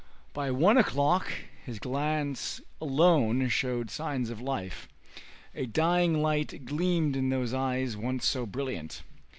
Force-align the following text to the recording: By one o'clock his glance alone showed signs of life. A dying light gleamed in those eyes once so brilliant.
By 0.33 0.49
one 0.49 0.77
o'clock 0.79 1.31
his 1.63 1.77
glance 1.77 2.59
alone 2.81 3.47
showed 3.49 3.91
signs 3.91 4.31
of 4.31 4.41
life. 4.41 4.87
A 5.53 5.67
dying 5.67 6.23
light 6.23 6.65
gleamed 6.65 7.15
in 7.15 7.29
those 7.29 7.53
eyes 7.53 7.95
once 7.95 8.25
so 8.25 8.47
brilliant. 8.47 9.03